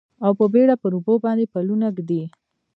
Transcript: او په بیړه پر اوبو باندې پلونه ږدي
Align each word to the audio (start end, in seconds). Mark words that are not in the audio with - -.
او 0.25 0.31
په 0.39 0.45
بیړه 0.53 0.75
پر 0.81 0.91
اوبو 0.97 1.13
باندې 1.25 1.51
پلونه 1.53 1.87
ږدي 1.95 2.23